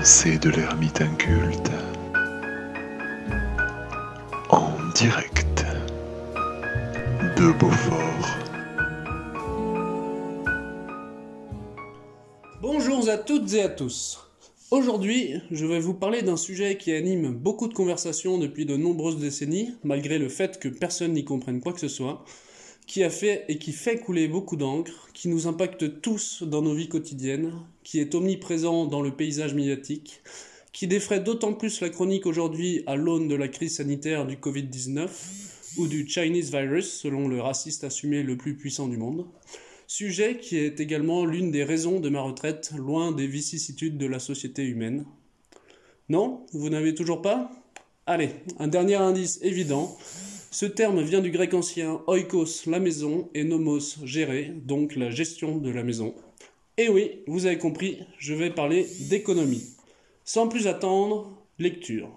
pensées 0.00 0.38
de 0.38 0.48
l'ermite 0.48 1.02
inculte. 1.02 1.70
En 4.48 4.70
direct 4.94 5.66
de 7.36 7.52
Beaufort. 7.58 8.26
Bonjour 12.62 13.10
à 13.10 13.18
toutes 13.18 13.52
et 13.52 13.60
à 13.60 13.68
tous. 13.68 14.20
Aujourd'hui, 14.70 15.34
je 15.50 15.66
vais 15.66 15.80
vous 15.80 15.92
parler 15.92 16.22
d'un 16.22 16.38
sujet 16.38 16.78
qui 16.78 16.92
anime 16.92 17.34
beaucoup 17.34 17.68
de 17.68 17.74
conversations 17.74 18.38
depuis 18.38 18.64
de 18.64 18.78
nombreuses 18.78 19.18
décennies, 19.18 19.74
malgré 19.84 20.18
le 20.18 20.30
fait 20.30 20.58
que 20.58 20.68
personne 20.68 21.12
n'y 21.12 21.24
comprenne 21.24 21.60
quoi 21.60 21.74
que 21.74 21.80
ce 21.80 21.88
soit, 21.88 22.24
qui 22.90 23.04
a 23.04 23.10
fait 23.10 23.44
et 23.46 23.56
qui 23.56 23.70
fait 23.70 24.00
couler 24.00 24.26
beaucoup 24.26 24.56
d'encre, 24.56 25.10
qui 25.14 25.28
nous 25.28 25.46
impacte 25.46 26.00
tous 26.00 26.42
dans 26.42 26.60
nos 26.60 26.74
vies 26.74 26.88
quotidiennes, 26.88 27.52
qui 27.84 28.00
est 28.00 28.16
omniprésent 28.16 28.86
dans 28.86 29.00
le 29.00 29.12
paysage 29.12 29.54
médiatique, 29.54 30.22
qui 30.72 30.88
défraie 30.88 31.20
d'autant 31.20 31.52
plus 31.52 31.80
la 31.80 31.88
chronique 31.88 32.26
aujourd'hui 32.26 32.82
à 32.88 32.96
l'aune 32.96 33.28
de 33.28 33.36
la 33.36 33.46
crise 33.46 33.76
sanitaire 33.76 34.26
du 34.26 34.34
Covid-19 34.34 35.08
ou 35.76 35.86
du 35.86 36.08
Chinese 36.08 36.50
virus, 36.50 36.92
selon 36.92 37.28
le 37.28 37.40
raciste 37.40 37.84
assumé 37.84 38.24
le 38.24 38.36
plus 38.36 38.56
puissant 38.56 38.88
du 38.88 38.96
monde. 38.96 39.24
Sujet 39.86 40.38
qui 40.38 40.56
est 40.56 40.80
également 40.80 41.24
l'une 41.24 41.52
des 41.52 41.62
raisons 41.62 42.00
de 42.00 42.08
ma 42.08 42.22
retraite, 42.22 42.72
loin 42.76 43.12
des 43.12 43.28
vicissitudes 43.28 43.98
de 43.98 44.06
la 44.06 44.18
société 44.18 44.64
humaine. 44.64 45.04
Non 46.08 46.44
Vous 46.52 46.70
n'avez 46.70 46.96
toujours 46.96 47.22
pas? 47.22 47.52
Allez, 48.06 48.30
un 48.58 48.66
dernier 48.66 48.96
indice 48.96 49.38
évident. 49.42 49.96
Ce 50.52 50.66
terme 50.66 51.00
vient 51.00 51.20
du 51.20 51.30
grec 51.30 51.54
ancien 51.54 52.02
oikos, 52.08 52.66
la 52.66 52.80
maison, 52.80 53.30
et 53.34 53.44
nomos, 53.44 53.98
gérer, 54.02 54.52
donc 54.64 54.96
la 54.96 55.08
gestion 55.08 55.58
de 55.58 55.70
la 55.70 55.84
maison. 55.84 56.12
Et 56.76 56.88
oui, 56.88 57.20
vous 57.28 57.46
avez 57.46 57.56
compris, 57.56 57.98
je 58.18 58.34
vais 58.34 58.50
parler 58.50 58.88
d'économie. 59.08 59.62
Sans 60.24 60.48
plus 60.48 60.66
attendre, 60.66 61.30
lecture. 61.60 62.10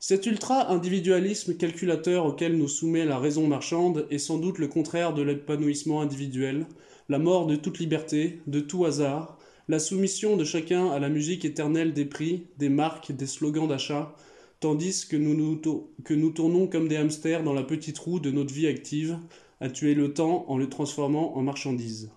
Cet 0.00 0.26
ultra-individualisme 0.26 1.56
calculateur 1.56 2.26
auquel 2.26 2.56
nous 2.56 2.66
soumet 2.66 3.04
la 3.04 3.20
raison 3.20 3.46
marchande 3.46 4.08
est 4.10 4.18
sans 4.18 4.38
doute 4.38 4.58
le 4.58 4.66
contraire 4.66 5.14
de 5.14 5.22
l'épanouissement 5.22 6.00
individuel, 6.00 6.66
la 7.08 7.20
mort 7.20 7.46
de 7.46 7.54
toute 7.54 7.78
liberté, 7.78 8.40
de 8.48 8.58
tout 8.58 8.84
hasard, 8.84 9.38
la 9.68 9.78
soumission 9.78 10.36
de 10.36 10.44
chacun 10.44 10.90
à 10.90 10.98
la 10.98 11.10
musique 11.10 11.44
éternelle 11.44 11.92
des 11.92 12.06
prix, 12.06 12.48
des 12.58 12.70
marques, 12.70 13.12
des 13.12 13.26
slogans 13.26 13.68
d'achat, 13.68 14.16
tandis 14.60 15.06
que 15.08 15.16
nous, 15.16 15.60
que 16.04 16.14
nous 16.14 16.30
tournons 16.30 16.66
comme 16.66 16.86
des 16.86 16.96
hamsters 16.96 17.42
dans 17.42 17.54
la 17.54 17.62
petite 17.62 17.98
roue 17.98 18.20
de 18.20 18.30
notre 18.30 18.52
vie 18.52 18.66
active, 18.66 19.18
à 19.60 19.68
tuer 19.68 19.94
le 19.94 20.12
temps 20.12 20.44
en 20.48 20.58
le 20.58 20.68
transformant 20.68 21.36
en 21.36 21.42
marchandise. 21.42 22.10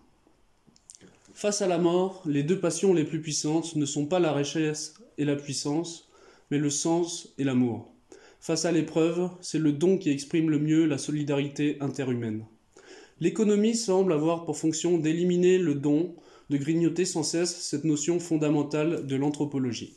Face 1.34 1.62
à 1.62 1.68
la 1.68 1.78
mort, 1.78 2.22
les 2.26 2.44
deux 2.44 2.60
passions 2.60 2.94
les 2.94 3.06
plus 3.06 3.22
puissantes 3.22 3.76
ne 3.76 3.86
sont 3.86 4.06
pas 4.06 4.20
la 4.20 4.34
richesse 4.34 4.94
et 5.18 5.26
la 5.26 5.36
puissance, 5.36 6.10
mais 6.52 6.58
le 6.58 6.70
sens 6.70 7.34
et 7.38 7.44
l'amour. 7.44 7.92
Face 8.40 8.66
à 8.66 8.72
l'épreuve, 8.72 9.30
c'est 9.42 9.60
le 9.60 9.72
don 9.72 9.98
qui 9.98 10.10
exprime 10.10 10.50
le 10.50 10.60
mieux 10.60 10.86
la 10.86 10.98
solidarité 10.98 11.78
interhumaine. 11.80 12.46
L'économie 13.20 13.76
semble 13.76 14.12
avoir 14.14 14.44
pour 14.44 14.58
fonction 14.58 14.98
d'éliminer 14.98 15.58
le 15.58 15.76
don, 15.76 16.14
de 16.50 16.58
grignoter 16.58 17.06
sans 17.06 17.24
cesse 17.24 17.56
cette 17.56 17.86
notion 17.86 18.20
fondamentale 18.20 19.08
de 19.08 19.16
l'anthropologie. 19.16 19.96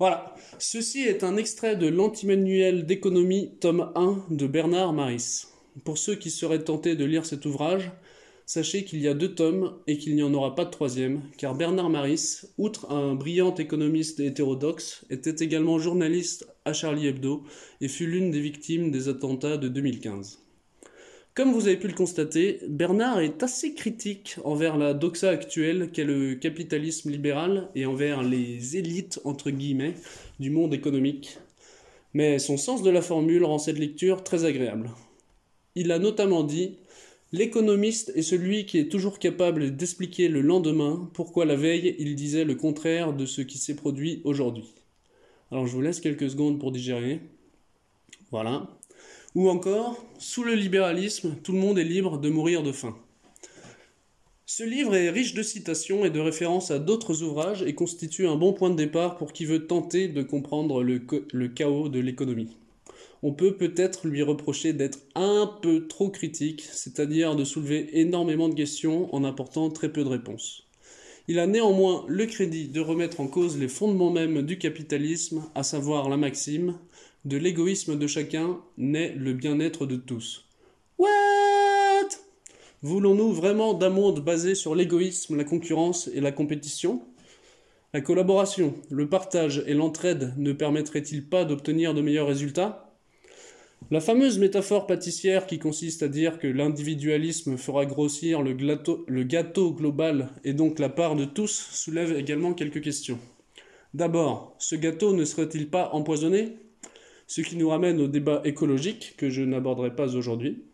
Voilà, 0.00 0.34
ceci 0.58 1.02
est 1.02 1.24
un 1.24 1.36
extrait 1.36 1.76
de 1.76 1.86
l'Antimanuel 1.86 2.86
d'économie, 2.86 3.50
tome 3.60 3.92
1 3.94 4.24
de 4.30 4.46
Bernard 4.46 4.94
Maris. 4.94 5.48
Pour 5.84 5.98
ceux 5.98 6.14
qui 6.14 6.30
seraient 6.30 6.64
tentés 6.64 6.96
de 6.96 7.04
lire 7.04 7.26
cet 7.26 7.44
ouvrage, 7.44 7.92
sachez 8.46 8.86
qu'il 8.86 9.02
y 9.02 9.08
a 9.08 9.12
deux 9.12 9.34
tomes 9.34 9.76
et 9.86 9.98
qu'il 9.98 10.16
n'y 10.16 10.22
en 10.22 10.32
aura 10.32 10.54
pas 10.54 10.64
de 10.64 10.70
troisième, 10.70 11.20
car 11.36 11.54
Bernard 11.54 11.90
Maris, 11.90 12.46
outre 12.56 12.90
un 12.90 13.14
brillant 13.14 13.54
économiste 13.56 14.20
hétérodoxe, 14.20 15.04
était 15.10 15.44
également 15.44 15.78
journaliste 15.78 16.48
à 16.64 16.72
Charlie 16.72 17.06
Hebdo 17.06 17.42
et 17.82 17.88
fut 17.88 18.06
l'une 18.06 18.30
des 18.30 18.40
victimes 18.40 18.90
des 18.90 19.10
attentats 19.10 19.58
de 19.58 19.68
2015. 19.68 20.38
Comme 21.40 21.54
vous 21.54 21.68
avez 21.68 21.78
pu 21.78 21.88
le 21.88 21.94
constater, 21.94 22.60
Bernard 22.68 23.20
est 23.20 23.42
assez 23.42 23.72
critique 23.72 24.36
envers 24.44 24.76
la 24.76 24.92
doxa 24.92 25.30
actuelle 25.30 25.90
qu'est 25.90 26.04
le 26.04 26.34
capitalisme 26.34 27.08
libéral 27.08 27.70
et 27.74 27.86
envers 27.86 28.22
les 28.22 28.76
élites, 28.76 29.22
du 30.38 30.50
monde 30.50 30.74
économique. 30.74 31.38
Mais 32.12 32.38
son 32.38 32.58
sens 32.58 32.82
de 32.82 32.90
la 32.90 33.00
formule 33.00 33.42
rend 33.42 33.58
cette 33.58 33.78
lecture 33.78 34.22
très 34.22 34.44
agréable. 34.44 34.90
Il 35.76 35.92
a 35.92 35.98
notamment 35.98 36.44
dit 36.44 36.76
L'économiste 37.32 38.12
est 38.14 38.20
celui 38.20 38.66
qui 38.66 38.76
est 38.76 38.90
toujours 38.90 39.18
capable 39.18 39.74
d'expliquer 39.74 40.28
le 40.28 40.42
lendemain 40.42 41.08
pourquoi 41.14 41.46
la 41.46 41.56
veille 41.56 41.96
il 41.98 42.16
disait 42.16 42.44
le 42.44 42.54
contraire 42.54 43.14
de 43.14 43.24
ce 43.24 43.40
qui 43.40 43.56
s'est 43.56 43.76
produit 43.76 44.20
aujourd'hui. 44.24 44.74
Alors 45.50 45.66
je 45.66 45.72
vous 45.72 45.80
laisse 45.80 46.00
quelques 46.00 46.28
secondes 46.28 46.60
pour 46.60 46.70
digérer. 46.70 47.22
Voilà. 48.30 48.68
Ou 49.36 49.48
encore, 49.48 50.04
sous 50.18 50.42
le 50.42 50.54
libéralisme, 50.54 51.36
tout 51.44 51.52
le 51.52 51.58
monde 51.58 51.78
est 51.78 51.84
libre 51.84 52.18
de 52.18 52.28
mourir 52.30 52.64
de 52.64 52.72
faim. 52.72 52.96
Ce 54.44 54.64
livre 54.64 54.96
est 54.96 55.10
riche 55.10 55.34
de 55.34 55.44
citations 55.44 56.04
et 56.04 56.10
de 56.10 56.18
références 56.18 56.72
à 56.72 56.80
d'autres 56.80 57.22
ouvrages 57.22 57.62
et 57.62 57.76
constitue 57.76 58.26
un 58.26 58.34
bon 58.34 58.52
point 58.52 58.70
de 58.70 58.74
départ 58.74 59.16
pour 59.16 59.32
qui 59.32 59.44
veut 59.44 59.68
tenter 59.68 60.08
de 60.08 60.24
comprendre 60.24 60.82
le, 60.82 61.48
chaos 61.48 61.88
de 61.88 62.00
l'économie. 62.00 62.56
On 63.22 63.32
peut 63.32 63.56
peut-être 63.56 64.08
lui 64.08 64.24
reprocher 64.24 64.72
d'être 64.72 64.98
un 65.14 65.48
peu 65.62 65.86
trop 65.86 66.10
critique, 66.10 66.62
c'est-à-dire 66.62 67.36
de 67.36 67.44
soulever 67.44 68.00
énormément 68.00 68.48
de 68.48 68.54
questions 68.54 69.14
en 69.14 69.22
apportant 69.22 69.70
très 69.70 69.92
peu 69.92 70.02
de 70.02 70.08
réponses. 70.08 70.64
Il 71.28 71.38
a 71.38 71.46
néanmoins 71.46 72.04
le 72.08 72.26
crédit 72.26 72.66
de 72.66 72.80
remettre 72.80 73.20
en 73.20 73.28
cause 73.28 73.56
les 73.56 73.68
fondements 73.68 74.10
mêmes 74.10 74.42
du 74.42 74.58
capitalisme, 74.58 75.44
à 75.54 75.62
savoir 75.62 76.08
la 76.08 76.16
maxime 76.16 76.74
de 77.24 77.36
l'égoïsme 77.36 77.98
de 77.98 78.06
chacun 78.06 78.60
naît 78.78 79.14
le 79.16 79.32
bien-être 79.32 79.86
de 79.86 79.96
tous. 79.96 80.46
What? 80.98 82.08
Voulons-nous 82.82 83.32
vraiment 83.32 83.74
d'un 83.74 83.90
monde 83.90 84.24
basé 84.24 84.54
sur 84.54 84.74
l'égoïsme, 84.74 85.36
la 85.36 85.44
concurrence 85.44 86.08
et 86.14 86.20
la 86.20 86.32
compétition? 86.32 87.02
La 87.92 88.00
collaboration, 88.00 88.74
le 88.88 89.08
partage 89.08 89.62
et 89.66 89.74
l'entraide 89.74 90.32
ne 90.38 90.52
permettraient-ils 90.52 91.28
pas 91.28 91.44
d'obtenir 91.44 91.92
de 91.92 92.00
meilleurs 92.00 92.28
résultats? 92.28 92.86
La 93.90 94.00
fameuse 94.00 94.38
métaphore 94.38 94.86
pâtissière 94.86 95.46
qui 95.46 95.58
consiste 95.58 96.02
à 96.02 96.08
dire 96.08 96.38
que 96.38 96.46
l'individualisme 96.46 97.56
fera 97.56 97.86
grossir 97.86 98.42
le, 98.42 98.52
le 98.52 99.24
gâteau 99.24 99.72
global 99.72 100.30
et 100.44 100.52
donc 100.52 100.78
la 100.78 100.88
part 100.88 101.16
de 101.16 101.24
tous 101.24 101.50
soulève 101.72 102.16
également 102.16 102.54
quelques 102.54 102.82
questions. 102.82 103.18
D'abord, 103.92 104.54
ce 104.58 104.76
gâteau 104.76 105.12
ne 105.12 105.24
serait-il 105.24 105.68
pas 105.68 105.90
empoisonné? 105.92 106.56
Ce 107.30 107.42
qui 107.42 107.54
nous 107.54 107.68
ramène 107.68 108.00
au 108.00 108.08
débat 108.08 108.42
écologique 108.44 109.14
que 109.16 109.30
je 109.30 109.42
n'aborderai 109.42 109.94
pas 109.94 110.16
aujourd'hui. 110.16 110.64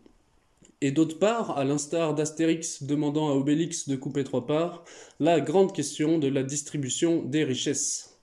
Et 0.81 0.89
d'autre 0.89 1.19
part, 1.19 1.55
à 1.55 1.63
l'instar 1.63 2.15
d'Astérix 2.15 2.81
demandant 2.81 3.29
à 3.29 3.33
Obélix 3.33 3.87
de 3.87 3.95
couper 3.95 4.23
trois 4.23 4.47
parts, 4.47 4.83
la 5.19 5.39
grande 5.39 5.71
question 5.71 6.17
de 6.17 6.27
la 6.27 6.41
distribution 6.41 7.21
des 7.21 7.43
richesses. 7.43 8.17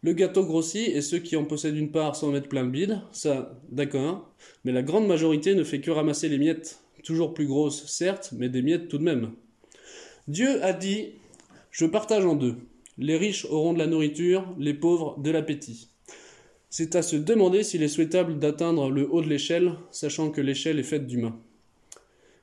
Le 0.00 0.14
gâteau 0.14 0.46
grossit 0.46 0.88
et 0.88 1.02
ceux 1.02 1.18
qui 1.18 1.36
en 1.36 1.44
possèdent 1.44 1.76
une 1.76 1.90
part 1.90 2.16
s'en 2.16 2.30
mettent 2.30 2.48
plein 2.48 2.62
le 2.62 2.70
bide, 2.70 3.02
ça, 3.12 3.60
d'accord, 3.70 4.32
mais 4.64 4.72
la 4.72 4.82
grande 4.82 5.06
majorité 5.06 5.54
ne 5.54 5.62
fait 5.62 5.82
que 5.82 5.90
ramasser 5.90 6.30
les 6.30 6.38
miettes, 6.38 6.80
toujours 7.04 7.34
plus 7.34 7.46
grosses, 7.46 7.84
certes, 7.84 8.32
mais 8.34 8.48
des 8.48 8.62
miettes 8.62 8.88
tout 8.88 8.96
de 8.96 9.04
même. 9.04 9.32
Dieu 10.26 10.64
a 10.64 10.72
dit 10.72 11.10
Je 11.70 11.84
partage 11.84 12.24
en 12.24 12.34
deux. 12.34 12.56
Les 12.96 13.18
riches 13.18 13.44
auront 13.44 13.74
de 13.74 13.78
la 13.78 13.86
nourriture, 13.86 14.54
les 14.58 14.72
pauvres 14.72 15.18
de 15.18 15.30
l'appétit. 15.30 15.90
C'est 16.70 16.96
à 16.96 17.02
se 17.02 17.16
demander 17.16 17.62
s'il 17.62 17.82
est 17.82 17.88
souhaitable 17.88 18.38
d'atteindre 18.38 18.90
le 18.90 19.08
haut 19.10 19.22
de 19.22 19.28
l'échelle, 19.28 19.74
sachant 19.90 20.30
que 20.30 20.42
l'échelle 20.42 20.78
est 20.78 20.82
faite 20.82 21.06
d'humains. 21.06 21.40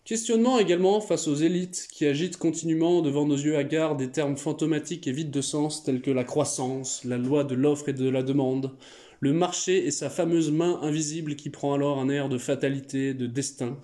Questionnement 0.03 0.57
également 0.57 0.99
face 0.99 1.27
aux 1.27 1.35
élites 1.35 1.87
qui 1.91 2.05
agitent 2.05 2.37
continuellement 2.37 3.01
devant 3.01 3.25
nos 3.25 3.35
yeux 3.35 3.57
hagards 3.57 3.95
des 3.95 4.09
termes 4.11 4.37
fantomatiques 4.37 5.07
et 5.07 5.11
vides 5.11 5.31
de 5.31 5.41
sens 5.41 5.83
tels 5.83 6.01
que 6.01 6.11
la 6.11 6.23
croissance, 6.23 7.03
la 7.03 7.17
loi 7.17 7.43
de 7.43 7.55
l'offre 7.55 7.89
et 7.89 7.93
de 7.93 8.09
la 8.09 8.23
demande, 8.23 8.71
le 9.19 9.31
marché 9.31 9.85
et 9.85 9.91
sa 9.91 10.09
fameuse 10.09 10.51
main 10.51 10.79
invisible 10.81 11.35
qui 11.35 11.49
prend 11.49 11.73
alors 11.73 11.99
un 11.99 12.09
air 12.09 12.29
de 12.29 12.37
fatalité, 12.37 13.13
de 13.13 13.27
destin, 13.27 13.77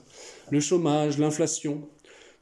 le 0.50 0.60
chômage, 0.60 1.18
l'inflation, 1.18 1.88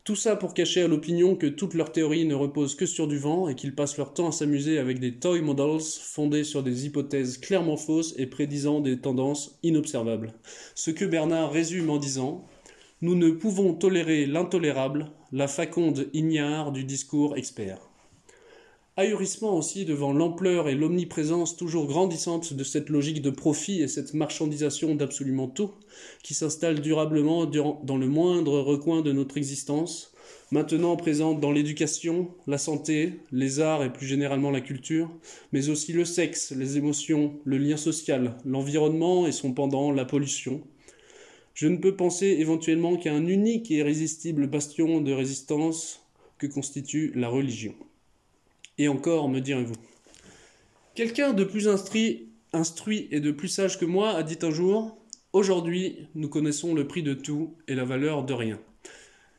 tout 0.10 0.16
ça 0.16 0.36
pour 0.36 0.56
cacher 0.56 0.82
à 0.82 0.88
l'opinion 0.88 1.36
que 1.36 1.46
toutes 1.46 1.76
leurs 1.76 1.92
théories 1.92 2.26
ne 2.26 2.34
reposent 2.34 2.74
que 2.74 2.88
sur 2.88 3.08
du 3.08 3.20
vent 3.20 3.48
et 3.48 3.54
qu'ils 3.54 3.76
passent 3.76 4.00
leur 4.00 4.12
temps 4.12 4.30
à 4.30 4.32
s'amuser 4.32 4.80
avec 4.80 5.00
des 5.00 5.14
toy 5.14 5.40
models 5.44 5.84
fondés 6.02 6.44
sur 6.44 6.64
des 6.64 6.88
hypothèses 6.88 7.38
clairement 7.38 7.78
fausses 7.78 8.16
et 8.18 8.26
prédisant 8.26 8.80
des 8.80 8.98
tendances 8.98 9.60
inobservables. 9.62 10.34
Ce 10.74 10.90
que 10.90 11.06
Bernard 11.06 11.52
résume 11.52 11.92
en 11.92 11.98
disant 11.98 12.44
Nous 13.04 13.14
ne 13.14 13.30
pouvons 13.30 13.76
tolérer 13.76 14.26
l'intolérable, 14.26 15.12
la 15.32 15.48
faconde 15.48 16.08
ignare 16.14 16.72
du 16.72 16.86
discours 16.86 17.38
expert. 17.38 17.89
Ahurissement 19.00 19.56
aussi 19.56 19.86
devant 19.86 20.12
l'ampleur 20.12 20.68
et 20.68 20.76
l'omniprésence 20.76 21.56
toujours 21.56 21.88
grandissante 21.88 22.54
de 22.54 22.66
cette 22.66 22.90
logique 22.90 23.22
de 23.22 23.30
profit 23.30 23.82
et 23.82 23.88
cette 23.88 24.14
marchandisation 24.14 24.94
d'absolument 24.94 25.48
tout, 25.48 25.72
qui 26.22 26.34
s'installe 26.34 26.82
durablement 26.82 27.46
dans 27.46 27.96
le 27.96 28.08
moindre 28.08 28.60
recoin 28.60 29.02
de 29.02 29.14
notre 29.14 29.38
existence, 29.38 30.12
maintenant 30.52 30.98
présente 30.98 31.40
dans 31.40 31.54
l'éducation, 31.54 32.28
la 32.46 32.58
santé, 32.58 33.22
les 33.32 33.62
arts 33.62 33.86
et 33.86 33.94
plus 33.94 34.06
généralement 34.06 34.52
la 34.52 34.60
culture, 34.60 35.10
mais 35.54 35.70
aussi 35.70 35.94
le 35.94 36.04
sexe, 36.04 36.52
les 36.52 36.76
émotions, 36.76 37.40
le 37.46 37.58
lien 37.58 37.78
social, 37.78 38.36
l'environnement 38.44 39.28
et 39.28 39.32
son 39.32 39.54
pendant, 39.54 39.94
la 39.94 40.04
pollution. 40.04 40.62
Je 41.54 41.70
ne 41.70 41.78
peux 41.78 41.96
penser 41.96 42.36
éventuellement 42.40 42.98
qu'à 42.98 43.14
un 43.14 43.28
unique 43.28 43.72
et 43.72 43.76
irrésistible 43.76 44.48
bastion 44.48 45.00
de 45.00 45.14
résistance 45.14 46.06
que 46.38 46.48
constitue 46.48 47.14
la 47.16 47.30
religion. 47.30 47.76
Et 48.80 48.88
encore, 48.88 49.30
me 49.30 49.42
direz-vous. 49.42 49.76
Quelqu'un 50.96 51.34
de 51.34 51.44
plus 51.44 51.68
instruit, 51.68 53.08
et 53.12 53.20
de 53.20 53.32
plus 53.32 53.50
sage 53.50 53.78
que 53.78 53.86
moi 53.86 54.12
a 54.12 54.24
dit 54.24 54.40
un 54.42 54.50
jour 54.50 54.98
Aujourd'hui, 55.32 56.08
nous 56.16 56.30
connaissons 56.30 56.74
le 56.74 56.88
prix 56.88 57.04
de 57.04 57.14
tout 57.14 57.54
et 57.68 57.76
la 57.76 57.84
valeur 57.84 58.24
de 58.24 58.34
rien. 58.34 58.60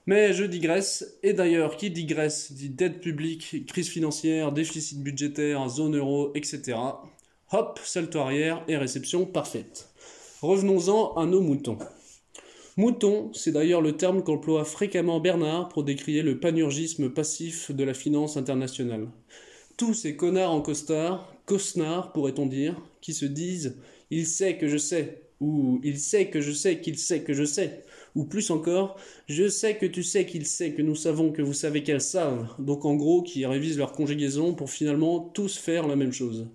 Mais 0.07 0.33
je 0.33 0.45
digresse, 0.45 1.19
et 1.23 1.33
d'ailleurs, 1.33 1.77
qui 1.77 1.91
digresse 1.91 2.53
dit 2.53 2.69
dette 2.69 3.01
publique, 3.01 3.67
crise 3.67 3.89
financière, 3.89 4.53
déficit 4.53 5.03
budgétaire, 5.03 5.69
zone 5.69 5.97
euro, 5.97 6.33
etc. 6.35 6.79
Hop, 7.51 7.81
salto 7.83 8.21
arrière 8.21 8.63
et 8.69 8.77
réception 8.77 9.27
parfaite. 9.27 9.89
Revenons-en 10.43 11.15
à 11.15 11.27
nos 11.27 11.41
moutons. 11.41 11.79
Mouton, 12.77 13.31
c'est 13.33 13.51
d'ailleurs 13.53 13.81
le 13.81 13.97
terme 13.97 14.23
qu'emploie 14.23 14.65
fréquemment 14.65 15.19
Bernard 15.19 15.69
pour 15.69 15.83
décrire 15.83 16.25
le 16.25 16.39
panurgisme 16.39 17.11
passif 17.11 17.73
de 17.73 17.83
la 17.83 17.95
finance 17.95 18.37
internationale. 18.37 19.09
Tous 19.77 19.93
ces 19.93 20.15
connards 20.15 20.53
en 20.53 20.61
costard, 20.61 21.35
cosnards 21.47 22.13
pourrait-on 22.13 22.47
dire, 22.47 22.81
qui 23.01 23.13
se 23.13 23.27
disent 23.27 23.77
Il 24.11 24.25
sait 24.25 24.57
que 24.57 24.69
je 24.69 24.77
sais, 24.77 25.23
ou 25.41 25.81
il 25.83 25.99
sait 25.99 26.29
que 26.29 26.41
je 26.41 26.53
sais 26.53 26.81
qu'il 26.81 26.97
sait 26.97 27.23
que 27.23 27.33
je 27.33 27.45
sais, 27.45 27.83
ou 28.15 28.25
plus 28.25 28.51
encore, 28.51 28.97
je 29.27 29.49
sais 29.49 29.77
que 29.77 29.87
tu 29.87 30.05
sais 30.05 30.25
qu'il 30.25 30.47
sait 30.47 30.73
que 30.73 30.83
nous 30.83 30.95
savons 30.95 31.33
que 31.33 31.43
vous 31.43 31.55
savez 31.55 31.83
qu'elles 31.83 32.01
savent, 32.01 32.55
donc 32.61 32.85
en 32.85 32.95
gros 32.95 33.23
qui 33.23 33.45
révisent 33.47 33.79
leur 33.79 33.93
conjugaison 33.93 34.55
pour 34.55 34.71
finalement 34.71 35.19
tous 35.21 35.59
faire 35.59 35.89
la 35.89 35.97
même 35.97 36.13
chose. 36.13 36.47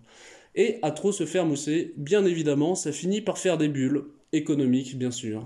Et 0.55 0.79
à 0.81 0.91
trop 0.91 1.11
se 1.11 1.25
faire 1.25 1.45
mousser, 1.45 1.93
bien 1.97 2.25
évidemment, 2.25 2.75
ça 2.75 2.93
finit 2.93 3.19
par 3.19 3.37
faire 3.37 3.57
des 3.57 3.67
bulles, 3.67 4.05
économiques 4.31 4.97
bien 4.97 5.11
sûr, 5.11 5.43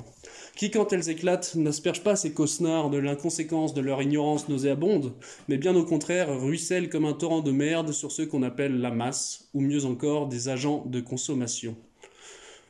qui 0.60 0.72
quand 0.72 0.92
elles 0.92 1.10
éclatent 1.10 1.56
n'aspergent 1.56 2.04
pas 2.04 2.18
ces 2.18 2.34
cosnards 2.34 2.90
de 2.90 2.98
l'inconséquence 2.98 3.74
de 3.74 3.80
leur 3.80 4.02
ignorance 4.02 4.50
nauséabonde, 4.50 5.14
mais 5.48 5.56
bien 5.56 5.74
au 5.74 5.86
contraire 5.86 6.38
ruissellent 6.38 6.90
comme 6.90 7.06
un 7.06 7.14
torrent 7.14 7.40
de 7.40 7.52
merde 7.52 7.94
sur 7.94 8.12
ceux 8.12 8.26
qu'on 8.26 8.44
appelle 8.44 8.82
la 8.82 8.92
masse, 8.92 9.48
ou 9.54 9.62
mieux 9.62 9.86
encore 9.86 10.28
des 10.28 10.50
agents 10.50 10.84
de 10.86 11.00
consommation. 11.00 11.78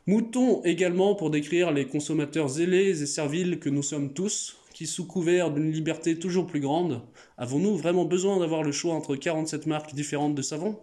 Mouton 0.06 0.62
également 0.62 1.16
pour 1.16 1.30
décrire 1.30 1.72
les 1.72 1.88
consommateurs 1.88 2.48
zélés 2.48 3.02
et 3.02 3.06
serviles 3.06 3.58
que 3.58 3.70
nous 3.70 3.82
sommes 3.82 4.12
tous, 4.12 4.58
qui 4.72 4.86
sous 4.86 5.08
couvert 5.08 5.50
d'une 5.50 5.72
liberté 5.72 6.16
toujours 6.16 6.46
plus 6.46 6.60
grande, 6.60 7.02
avons-nous 7.38 7.76
vraiment 7.76 8.04
besoin 8.04 8.38
d'avoir 8.38 8.62
le 8.62 8.70
choix 8.70 8.94
entre 8.94 9.16
47 9.16 9.66
marques 9.66 9.96
différentes 9.96 10.36
de 10.36 10.42
savon? 10.42 10.78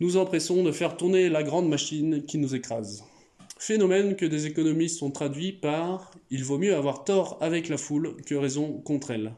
Nous 0.00 0.16
empressons 0.16 0.64
de 0.64 0.72
faire 0.72 0.96
tourner 0.96 1.28
la 1.28 1.44
grande 1.44 1.68
machine 1.68 2.24
qui 2.24 2.38
nous 2.38 2.56
écrase. 2.56 3.04
Phénomène 3.64 4.16
que 4.16 4.26
des 4.26 4.46
économistes 4.46 5.04
ont 5.04 5.12
traduit 5.12 5.52
par 5.52 6.10
Il 6.32 6.42
vaut 6.42 6.58
mieux 6.58 6.74
avoir 6.74 7.04
tort 7.04 7.38
avec 7.40 7.68
la 7.68 7.76
foule 7.76 8.16
que 8.26 8.34
raison 8.34 8.80
contre 8.80 9.12
elle. 9.12 9.36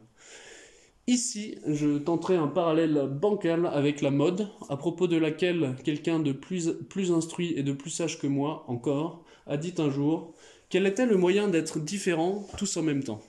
Ici, 1.07 1.59
je 1.67 1.99
tenterai 1.99 2.37
un 2.37 2.47
parallèle 2.47 3.07
bancal 3.07 3.67
avec 3.67 4.01
la 4.01 4.11
mode, 4.11 4.49
à 4.71 4.79
propos 4.79 5.09
de 5.09 5.19
laquelle 5.19 5.77
quelqu'un 5.85 6.21
de 6.21 6.33
plus, 6.33 6.71
instruit 7.13 7.53
et 7.59 7.63
de 7.63 7.75
plus 7.75 7.91
sage 7.91 8.19
que 8.19 8.27
moi 8.27 8.65
encore 8.67 9.27
a 9.47 9.59
dit 9.59 9.75
un 9.77 9.91
jour 9.91 10.33
quel 10.71 10.87
était 10.87 11.05
le 11.05 11.19
moyen 11.19 11.49
d'être 11.49 11.79
différent 11.79 12.49
tous 12.57 12.79
en 12.79 12.83
même 12.83 13.05
temps? 13.05 13.21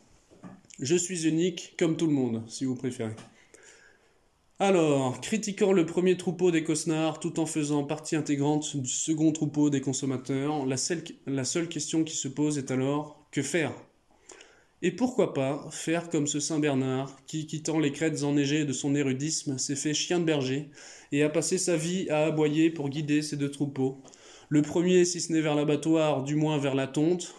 Je 0.79 0.95
suis 0.95 1.27
unique 1.27 1.75
comme 1.77 1.97
tout 1.97 2.07
le 2.07 2.13
monde, 2.13 2.41
si 2.47 2.63
vous 2.63 2.75
préférez. 2.75 3.17
Alors, 4.57 5.19
critiquant 5.19 5.73
le 5.73 5.85
premier 5.85 6.15
troupeau 6.15 6.49
des 6.49 6.63
cosnards 6.63 7.19
tout 7.19 7.41
en 7.41 7.45
faisant 7.45 7.83
partie 7.83 8.15
intégrante 8.15 8.77
du 8.77 8.87
second 8.87 9.33
troupeau 9.33 9.69
des 9.69 9.81
consommateurs, 9.81 10.65
la 10.65 10.77
seule, 10.77 11.67
question 11.67 12.05
qui 12.05 12.15
se 12.15 12.29
pose 12.29 12.57
est 12.57 12.71
alors 12.71 13.27
que 13.31 13.41
faire? 13.41 13.73
Et 14.81 14.91
pourquoi 14.91 15.33
pas 15.33 15.67
faire 15.71 16.09
comme 16.09 16.25
ce 16.25 16.39
Saint 16.39 16.59
Bernard, 16.59 17.17
qui, 17.25 17.47
quittant 17.47 17.79
les 17.79 17.91
crêtes 17.91 18.23
enneigées 18.23 18.63
de 18.63 18.71
son 18.71 18.95
érudisme, 18.95 19.57
s'est 19.57 19.75
fait 19.75 19.93
chien 19.93 20.19
de 20.19 20.23
berger, 20.25 20.69
et 21.11 21.21
a 21.23 21.29
passé 21.29 21.57
sa 21.57 21.75
vie 21.75 22.09
à 22.09 22.23
aboyer 22.23 22.69
pour 22.69 22.87
guider 22.87 23.21
ses 23.21 23.35
deux 23.35 23.51
troupeaux. 23.51 23.97
Le 24.47 24.61
premier, 24.61 25.03
si 25.03 25.19
ce 25.19 25.33
n'est 25.33 25.41
vers 25.41 25.55
l'abattoir, 25.55 26.23
du 26.23 26.35
moins 26.35 26.59
vers 26.59 26.75
la 26.75 26.87
tonte, 26.87 27.35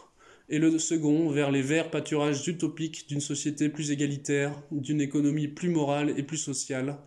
et 0.49 0.59
le 0.59 0.79
second 0.79 1.31
vers 1.31 1.51
les 1.51 1.63
verts 1.63 1.91
pâturages 1.91 2.47
utopiques 2.47 3.09
d'une 3.09 3.21
société 3.21 3.69
plus 3.69 3.91
égalitaire, 3.91 4.61
d'une 4.71 5.01
économie 5.01 5.49
plus 5.49 5.69
morale 5.69 6.15
et 6.17 6.23
plus 6.23 6.37
sociale, 6.37 6.99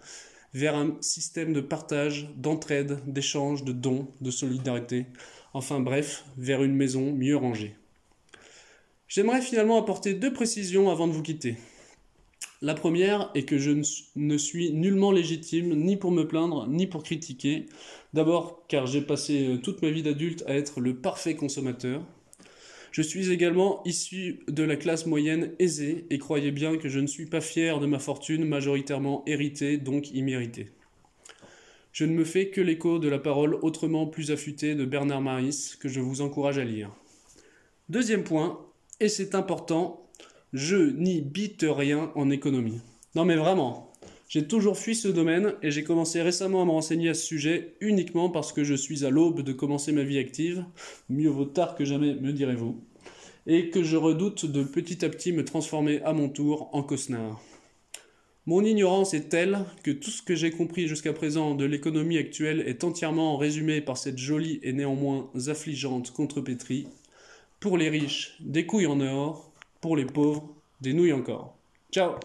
vers 0.53 0.75
un 0.75 0.97
système 1.01 1.53
de 1.53 1.61
partage, 1.61 2.29
d'entraide, 2.35 2.99
d'échange, 3.05 3.63
de 3.63 3.71
dons, 3.71 4.07
de 4.21 4.31
solidarité, 4.31 5.05
enfin 5.53 5.79
bref, 5.79 6.25
vers 6.37 6.63
une 6.63 6.75
maison 6.75 7.13
mieux 7.13 7.37
rangée. 7.37 7.75
J'aimerais 9.07 9.41
finalement 9.41 9.79
apporter 9.79 10.13
deux 10.13 10.33
précisions 10.33 10.89
avant 10.89 11.07
de 11.07 11.13
vous 11.13 11.23
quitter. 11.23 11.55
La 12.61 12.73
première 12.73 13.31
est 13.35 13.43
que 13.43 13.57
je 13.57 13.71
ne 14.15 14.37
suis 14.37 14.73
nullement 14.73 15.11
légitime 15.11 15.73
ni 15.75 15.95
pour 15.95 16.11
me 16.11 16.27
plaindre 16.27 16.67
ni 16.67 16.87
pour 16.87 17.03
critiquer. 17.03 17.67
D'abord 18.13 18.65
car 18.67 18.85
j'ai 18.85 19.01
passé 19.01 19.47
euh, 19.47 19.57
toute 19.57 19.81
ma 19.81 19.89
vie 19.89 20.03
d'adulte 20.03 20.43
à 20.45 20.55
être 20.55 20.81
le 20.81 20.97
parfait 20.97 21.35
consommateur. 21.35 22.03
Je 22.91 23.01
suis 23.01 23.31
également 23.31 23.81
issu 23.85 24.39
de 24.47 24.63
la 24.63 24.75
classe 24.75 25.05
moyenne 25.05 25.51
aisée 25.59 26.05
et 26.09 26.17
croyez 26.17 26.51
bien 26.51 26.77
que 26.77 26.89
je 26.89 26.99
ne 26.99 27.07
suis 27.07 27.27
pas 27.27 27.41
fier 27.41 27.79
de 27.79 27.85
ma 27.85 27.99
fortune 27.99 28.45
majoritairement 28.45 29.23
héritée, 29.27 29.77
donc 29.77 30.11
imméritée. 30.11 30.71
Je 31.91 32.05
ne 32.05 32.13
me 32.13 32.23
fais 32.23 32.49
que 32.49 32.61
l'écho 32.61 32.99
de 32.99 33.09
la 33.09 33.19
parole 33.19 33.55
autrement 33.61 34.07
plus 34.07 34.31
affûtée 34.31 34.75
de 34.75 34.85
Bernard 34.85 35.21
Maris 35.21 35.73
que 35.79 35.89
je 35.89 35.99
vous 35.99 36.21
encourage 36.21 36.57
à 36.57 36.63
lire. 36.63 36.91
Deuxième 37.89 38.23
point, 38.23 38.65
et 38.99 39.09
c'est 39.09 39.35
important, 39.35 40.09
je 40.53 40.75
n'y 40.75 41.21
bite 41.21 41.65
rien 41.67 42.11
en 42.15 42.29
économie. 42.29 42.81
Non 43.15 43.25
mais 43.25 43.35
vraiment, 43.35 43.88
j'ai 44.29 44.47
toujours 44.47 44.77
fui 44.77 44.95
ce 44.95 45.07
domaine 45.07 45.55
et 45.63 45.71
j'ai 45.71 45.83
commencé 45.83 46.21
récemment 46.21 46.61
à 46.61 46.65
me 46.65 46.69
renseigner 46.71 47.09
à 47.09 47.13
ce 47.15 47.25
sujet 47.25 47.73
uniquement 47.81 48.29
parce 48.29 48.53
que 48.53 48.63
je 48.63 48.75
suis 48.75 49.03
à 49.03 49.09
l'aube 49.09 49.41
de 49.41 49.51
commencer 49.53 49.91
ma 49.91 50.03
vie 50.03 50.19
active, 50.19 50.63
mieux 51.09 51.29
vaut 51.29 51.45
tard 51.45 51.75
que 51.75 51.83
jamais 51.83 52.13
me 52.13 52.31
direz-vous, 52.31 52.79
et 53.47 53.71
que 53.71 53.83
je 53.83 53.97
redoute 53.97 54.45
de 54.45 54.63
petit 54.63 55.03
à 55.03 55.09
petit 55.09 55.33
me 55.33 55.43
transformer 55.43 56.01
à 56.03 56.13
mon 56.13 56.29
tour 56.29 56.69
en 56.73 56.83
cosnard. 56.83 57.41
Mon 58.45 58.63
ignorance 58.63 59.15
est 59.15 59.29
telle 59.29 59.65
que 59.83 59.91
tout 59.91 60.11
ce 60.11 60.21
que 60.21 60.35
j'ai 60.35 60.51
compris 60.51 60.87
jusqu'à 60.87 61.13
présent 61.13 61.55
de 61.55 61.65
l'économie 61.65 62.17
actuelle 62.17 62.63
est 62.67 62.83
entièrement 62.83 63.35
résumé 63.35 63.81
par 63.81 63.97
cette 63.97 64.19
jolie 64.19 64.59
et 64.61 64.73
néanmoins 64.73 65.31
affligeante 65.47 66.11
contrepétrie 66.11 66.87
pour 67.59 67.77
les 67.77 67.89
riches, 67.89 68.37
des 68.39 68.65
couilles 68.65 68.87
en 68.87 69.01
or. 69.01 69.51
Pour 69.81 69.95
les 69.95 70.05
pauvres, 70.05 70.55
des 70.81 70.93
nouilles 70.93 71.13
encore. 71.13 71.57
Ciao 71.91 72.15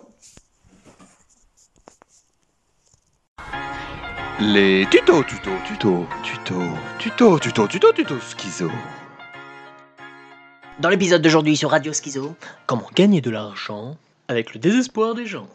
Les 4.47 4.85
tutos, 4.91 5.25
tutos, 5.25 5.53
tutos, 5.67 6.07
tutos, 6.23 6.79
tutos, 6.99 7.41
tutos, 7.41 7.67
tutos, 7.67 7.95
tutos, 7.95 8.21
schizo. 8.21 8.71
Dans 10.81 10.91
l'épisode 10.91 11.23
d'aujourd'hui 11.23 11.57
sur 11.57 11.71
Radio 11.71 11.95
Schizo, 11.95 12.37
comment 12.67 12.91
gagner 12.95 13.23
de 13.23 13.31
l'argent 13.31 13.97
avec 14.29 14.53
le 14.53 14.61
désespoir 14.61 15.15
des 15.15 15.25
gens. 15.25 15.49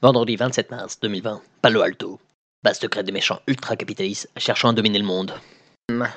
Vendredi 0.00 0.36
27 0.36 0.70
mars 0.70 0.98
2020, 1.00 1.42
Palo 1.60 1.82
Alto. 1.82 2.18
Base 2.64 2.78
secrète 2.78 3.04
des 3.04 3.12
méchants 3.12 3.40
ultra-capitalistes 3.46 4.30
cherchant 4.38 4.70
à 4.70 4.72
dominer 4.72 5.00
le 5.00 5.04
monde. 5.04 5.34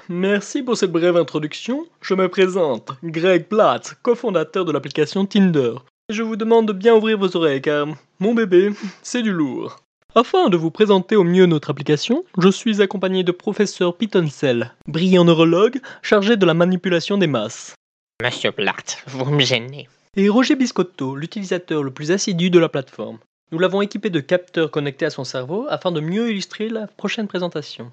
Merci 0.07 0.63
pour 0.63 0.77
cette 0.77 0.93
brève 0.93 1.17
introduction. 1.17 1.85
Je 1.99 2.13
me 2.13 2.29
présente, 2.29 2.93
Greg 3.03 3.47
Platt, 3.49 3.95
cofondateur 4.01 4.63
de 4.63 4.71
l'application 4.71 5.25
Tinder. 5.25 5.73
Je 6.09 6.23
vous 6.23 6.37
demande 6.37 6.67
de 6.67 6.73
bien 6.73 6.95
ouvrir 6.95 7.17
vos 7.17 7.35
oreilles 7.35 7.61
car 7.61 7.85
mon 8.19 8.33
bébé, 8.33 8.71
c'est 9.01 9.23
du 9.23 9.33
lourd. 9.33 9.82
Afin 10.15 10.49
de 10.49 10.57
vous 10.57 10.69
présenter 10.69 11.15
au 11.15 11.23
mieux 11.23 11.47
notre 11.47 11.71
application, 11.71 12.23
je 12.37 12.49
suis 12.49 12.83
accompagné 12.83 13.23
de 13.23 13.31
professeur 13.31 13.97
Pitonsel, 13.97 14.75
brillant 14.87 15.25
neurologue 15.25 15.79
chargé 16.03 16.37
de 16.37 16.45
la 16.45 16.53
manipulation 16.53 17.17
des 17.17 17.25
masses. 17.25 17.73
Monsieur 18.21 18.51
Platt, 18.51 19.03
vous 19.07 19.25
me 19.25 19.39
gênez. 19.39 19.89
Et 20.15 20.29
Roger 20.29 20.53
Biscotto, 20.55 21.15
l'utilisateur 21.15 21.81
le 21.81 21.89
plus 21.89 22.11
assidu 22.11 22.51
de 22.51 22.59
la 22.59 22.69
plateforme. 22.69 23.17
Nous 23.51 23.57
l'avons 23.57 23.81
équipé 23.81 24.11
de 24.11 24.19
capteurs 24.19 24.69
connectés 24.69 25.05
à 25.05 25.09
son 25.09 25.23
cerveau 25.23 25.65
afin 25.67 25.91
de 25.91 25.99
mieux 25.99 26.29
illustrer 26.29 26.69
la 26.69 26.85
prochaine 26.85 27.27
présentation 27.27 27.91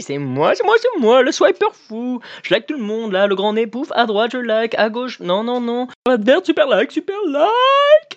c'est 0.00 0.18
moi, 0.18 0.54
c'est 0.54 0.64
moi, 0.64 0.74
c'est 0.80 1.00
moi, 1.00 1.22
le 1.22 1.32
swiper 1.32 1.72
fou. 1.72 2.20
Je 2.42 2.52
like 2.52 2.66
tout 2.66 2.76
le 2.76 2.82
monde, 2.82 3.12
là, 3.12 3.26
le 3.26 3.34
grand 3.34 3.52
nez, 3.52 3.66
pouf, 3.66 3.92
à 3.92 4.06
droite, 4.06 4.30
je 4.32 4.38
like, 4.38 4.74
à 4.76 4.88
gauche, 4.88 5.20
non, 5.20 5.44
non, 5.44 5.60
non. 5.60 5.88
Super 6.44 6.66
like, 6.66 6.90
super 6.90 7.16
like 7.26 8.09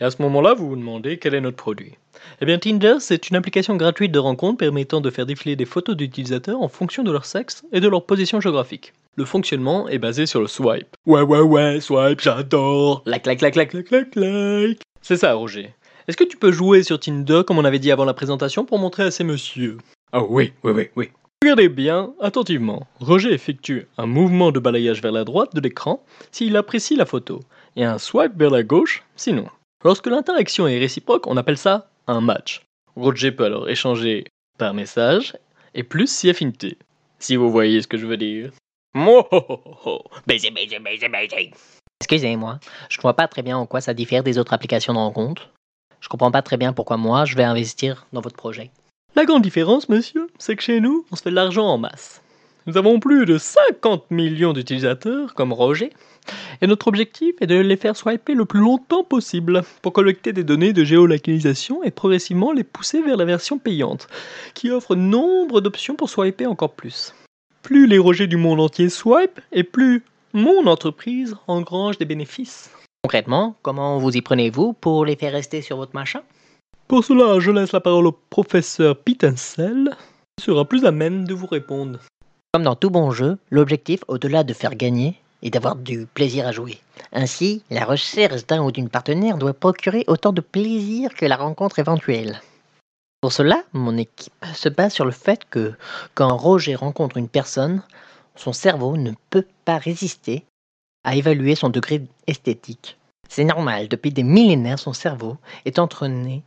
Et 0.00 0.04
à 0.04 0.10
ce 0.10 0.22
moment-là, 0.22 0.54
vous 0.54 0.68
vous 0.68 0.76
demandez 0.76 1.18
quel 1.18 1.34
est 1.34 1.40
notre 1.40 1.58
produit. 1.58 1.92
Eh 2.40 2.46
bien, 2.46 2.58
Tinder, 2.58 2.96
c'est 3.00 3.28
une 3.28 3.36
application 3.36 3.76
gratuite 3.76 4.12
de 4.12 4.18
rencontre 4.18 4.56
permettant 4.56 5.02
de 5.02 5.10
faire 5.10 5.26
défiler 5.26 5.56
des 5.56 5.66
photos 5.66 5.94
d'utilisateurs 5.96 6.62
en 6.62 6.68
fonction 6.68 7.02
de 7.02 7.12
leur 7.12 7.26
sexe 7.26 7.64
et 7.72 7.80
de 7.80 7.88
leur 7.88 8.06
position 8.06 8.40
géographique. 8.40 8.94
Le 9.16 9.26
fonctionnement 9.26 9.88
est 9.88 9.98
basé 9.98 10.24
sur 10.24 10.40
le 10.40 10.46
swipe. 10.46 10.96
Ouais, 11.04 11.20
ouais, 11.20 11.40
ouais, 11.40 11.80
swipe, 11.80 12.20
j'adore. 12.20 13.02
Like, 13.04 13.26
like, 13.26 13.42
like, 13.42 13.56
like, 13.56 13.74
like, 13.74 13.90
like, 13.90 14.16
like. 14.16 14.80
C'est 15.02 15.16
ça, 15.16 15.34
Roger. 15.34 15.74
Est-ce 16.08 16.16
que 16.16 16.24
tu 16.24 16.38
peux 16.38 16.50
jouer 16.50 16.82
sur 16.82 16.98
Tinder 16.98 17.42
comme 17.46 17.58
on 17.58 17.64
avait 17.64 17.78
dit 17.78 17.92
avant 17.92 18.06
la 18.06 18.14
présentation 18.14 18.64
pour 18.64 18.78
montrer 18.78 19.02
à 19.02 19.10
ces 19.10 19.24
messieurs? 19.24 19.76
Ah 20.12 20.22
oui, 20.22 20.52
oui, 20.64 20.72
oui, 20.72 20.88
oui. 20.96 21.10
Regardez 21.42 21.68
bien, 21.68 22.12
attentivement. 22.20 22.86
Roger 23.00 23.32
effectue 23.32 23.86
un 23.98 24.06
mouvement 24.06 24.50
de 24.50 24.60
balayage 24.60 25.02
vers 25.02 25.12
la 25.12 25.24
droite 25.24 25.54
de 25.54 25.60
l'écran 25.60 26.02
s'il 26.32 26.56
apprécie 26.56 26.96
la 26.96 27.06
photo, 27.06 27.40
et 27.76 27.84
un 27.84 27.98
swipe 27.98 28.36
vers 28.36 28.50
la 28.50 28.62
gauche 28.62 29.04
sinon. 29.16 29.46
Lorsque 29.82 30.08
l'interaction 30.08 30.68
est 30.68 30.78
réciproque, 30.78 31.26
on 31.26 31.38
appelle 31.38 31.56
ça 31.56 31.90
un 32.06 32.20
match. 32.20 32.60
Roger 32.96 33.32
peut 33.32 33.44
alors 33.44 33.70
échanger 33.70 34.24
par 34.58 34.74
message 34.74 35.34
et 35.74 35.82
plus 35.82 36.12
si 36.12 36.28
affinité. 36.28 36.76
Si 37.18 37.36
vous 37.36 37.50
voyez 37.50 37.80
ce 37.80 37.86
que 37.86 37.96
je 37.96 38.04
veux 38.04 38.18
dire. 38.18 38.52
Baiser, 38.94 40.50
baiser, 40.50 40.78
baiser, 40.80 41.08
baiser. 41.08 41.52
Excusez-moi, 42.00 42.60
je 42.90 42.98
ne 42.98 43.02
vois 43.02 43.14
pas 43.14 43.26
très 43.26 43.42
bien 43.42 43.56
en 43.56 43.64
quoi 43.64 43.80
ça 43.80 43.94
diffère 43.94 44.22
des 44.22 44.36
autres 44.36 44.52
applications 44.52 44.92
de 44.92 44.98
rencontre. 44.98 45.50
Je 46.00 46.08
comprends 46.08 46.30
pas 46.30 46.42
très 46.42 46.58
bien 46.58 46.74
pourquoi 46.74 46.98
moi 46.98 47.24
je 47.24 47.36
vais 47.36 47.44
investir 47.44 48.06
dans 48.12 48.20
votre 48.20 48.36
projet. 48.36 48.70
La 49.16 49.24
grande 49.24 49.42
différence, 49.42 49.88
monsieur, 49.88 50.28
c'est 50.38 50.56
que 50.56 50.62
chez 50.62 50.80
nous, 50.80 51.06
on 51.10 51.16
se 51.16 51.22
fait 51.22 51.30
de 51.30 51.34
l'argent 51.34 51.66
en 51.66 51.78
masse. 51.78 52.22
Nous 52.66 52.76
avons 52.76 53.00
plus 53.00 53.24
de 53.24 53.38
50 53.38 54.10
millions 54.10 54.52
d'utilisateurs, 54.52 55.34
comme 55.34 55.52
Roger, 55.52 55.90
et 56.60 56.66
notre 56.66 56.88
objectif 56.88 57.34
est 57.40 57.46
de 57.46 57.58
les 57.58 57.76
faire 57.76 57.96
swiper 57.96 58.34
le 58.34 58.44
plus 58.44 58.60
longtemps 58.60 59.02
possible 59.02 59.62
pour 59.80 59.94
collecter 59.94 60.32
des 60.32 60.44
données 60.44 60.74
de 60.74 60.84
géolocalisation 60.84 61.82
et 61.82 61.90
progressivement 61.90 62.52
les 62.52 62.64
pousser 62.64 63.00
vers 63.00 63.16
la 63.16 63.24
version 63.24 63.58
payante, 63.58 64.08
qui 64.54 64.70
offre 64.70 64.94
nombre 64.94 65.62
d'options 65.62 65.96
pour 65.96 66.10
swiper 66.10 66.46
encore 66.46 66.72
plus. 66.72 67.14
Plus 67.62 67.86
les 67.86 67.98
Rogers 67.98 68.26
du 68.26 68.36
monde 68.36 68.60
entier 68.60 68.90
swipe, 68.90 69.40
et 69.52 69.64
plus 69.64 70.04
mon 70.34 70.66
entreprise 70.66 71.36
engrange 71.46 71.96
des 71.98 72.04
bénéfices. 72.04 72.70
Concrètement, 73.02 73.56
comment 73.62 73.98
vous 73.98 74.14
y 74.14 74.20
prenez-vous 74.20 74.74
pour 74.74 75.06
les 75.06 75.16
faire 75.16 75.32
rester 75.32 75.62
sur 75.62 75.78
votre 75.78 75.94
machin? 75.94 76.20
Pour 76.88 77.04
cela, 77.04 77.40
je 77.40 77.50
laisse 77.50 77.72
la 77.72 77.80
parole 77.80 78.06
au 78.06 78.12
professeur 78.12 78.96
Pitensel, 78.98 79.96
qui 80.36 80.44
sera 80.44 80.66
plus 80.66 80.84
à 80.84 80.92
même 80.92 81.26
de 81.26 81.32
vous 81.32 81.46
répondre. 81.46 82.00
Comme 82.52 82.64
dans 82.64 82.74
tout 82.74 82.90
bon 82.90 83.12
jeu, 83.12 83.38
l'objectif, 83.50 84.00
au-delà 84.08 84.42
de 84.42 84.52
faire 84.52 84.74
gagner, 84.74 85.20
est 85.40 85.50
d'avoir 85.50 85.76
du 85.76 86.06
plaisir 86.06 86.48
à 86.48 86.52
jouer. 86.52 86.80
Ainsi, 87.12 87.62
la 87.70 87.84
recherche 87.84 88.44
d'un 88.44 88.60
ou 88.60 88.72
d'une 88.72 88.88
partenaire 88.88 89.38
doit 89.38 89.54
procurer 89.54 90.02
autant 90.08 90.32
de 90.32 90.40
plaisir 90.40 91.14
que 91.14 91.26
la 91.26 91.36
rencontre 91.36 91.78
éventuelle. 91.78 92.40
Pour 93.20 93.32
cela, 93.32 93.62
mon 93.72 93.96
équipe 93.96 94.34
se 94.52 94.68
base 94.68 94.92
sur 94.92 95.04
le 95.04 95.12
fait 95.12 95.44
que 95.48 95.74
quand 96.16 96.36
Roger 96.36 96.74
rencontre 96.74 97.18
une 97.18 97.28
personne, 97.28 97.84
son 98.34 98.52
cerveau 98.52 98.96
ne 98.96 99.12
peut 99.30 99.46
pas 99.64 99.78
résister 99.78 100.44
à 101.04 101.14
évaluer 101.14 101.54
son 101.54 101.68
degré 101.68 102.02
esthétique. 102.26 102.98
C'est 103.28 103.44
normal, 103.44 103.86
depuis 103.86 104.10
des 104.10 104.24
millénaires, 104.24 104.80
son 104.80 104.92
cerveau 104.92 105.36
est 105.66 105.78
entraîné 105.78 106.42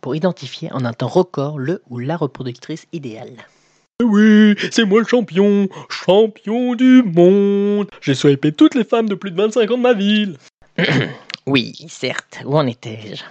pour 0.00 0.14
identifier 0.14 0.72
en 0.72 0.84
un 0.84 0.92
temps 0.92 1.08
record 1.08 1.58
le 1.58 1.82
ou 1.90 1.98
la 1.98 2.16
reproductrice 2.16 2.86
idéale. 2.92 3.44
Oui, 4.00 4.54
c'est 4.70 4.84
moi 4.84 5.00
le 5.00 5.06
champion, 5.06 5.68
champion 5.88 6.76
du 6.76 7.02
monde. 7.02 7.88
J'ai 8.00 8.14
swipé 8.14 8.52
toutes 8.52 8.76
les 8.76 8.84
femmes 8.84 9.08
de 9.08 9.16
plus 9.16 9.32
de 9.32 9.36
25 9.36 9.68
ans 9.72 9.76
de 9.76 9.82
ma 9.82 9.92
ville. 9.92 10.36
oui, 11.46 11.74
certes, 11.88 12.38
où 12.44 12.56
en 12.56 12.64
étais-je? 12.64 13.24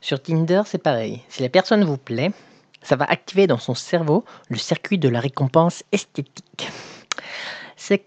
Sur 0.00 0.20
Tinder, 0.20 0.62
c'est 0.66 0.82
pareil. 0.82 1.22
Si 1.28 1.42
la 1.42 1.48
personne 1.48 1.84
vous 1.84 1.96
plaît, 1.96 2.32
ça 2.82 2.96
va 2.96 3.04
activer 3.04 3.46
dans 3.46 3.58
son 3.58 3.76
cerveau 3.76 4.24
le 4.48 4.56
circuit 4.56 4.98
de 4.98 5.08
la 5.08 5.20
récompense 5.20 5.84
esthétique. 5.92 6.68
C'est 7.76 8.02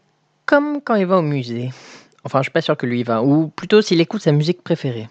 comme 0.46 0.82
quand 0.82 0.96
il 0.96 1.06
va 1.06 1.20
au 1.20 1.22
musée. 1.22 1.72
Enfin, 2.26 2.40
je 2.40 2.44
suis 2.44 2.52
pas 2.52 2.62
sûr 2.62 2.76
que 2.76 2.86
lui 2.86 3.00
y 3.00 3.04
va, 3.04 3.24
ou 3.24 3.48
plutôt 3.48 3.82
s'il 3.82 4.02
écoute 4.02 4.24
sa 4.24 4.34
musique 4.34 4.62
préférée. 4.62 5.08